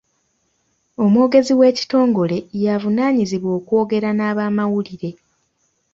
Omwogezi 1.03 1.53
w'ekitongole 1.59 2.37
y'avunaanyizibwa 2.63 3.49
okwogera 3.59 4.09
n'abamawulire. 4.13 5.09